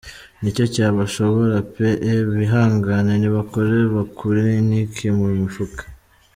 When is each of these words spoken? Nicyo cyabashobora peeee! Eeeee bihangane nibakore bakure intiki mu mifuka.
Nicyo 0.41 0.65
cyabashobora 0.73 1.55
peeee! 1.73 1.99
Eeeee 2.09 2.23
bihangane 2.35 3.13
nibakore 3.17 3.77
bakure 3.95 4.43
intiki 4.59 5.07
mu 5.17 5.25
mifuka. 5.39 5.83